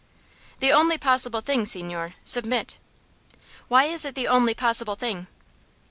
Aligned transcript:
"The 0.61 0.71
only 0.71 0.97
possible 0.97 1.41
thing, 1.41 1.67
signore. 1.67 2.15
Submit." 2.23 2.79
"Why 3.67 3.83
is 3.83 4.03
it 4.03 4.15
the 4.15 4.27
only 4.27 4.55
possible 4.55 4.95
thing?" 4.95 5.27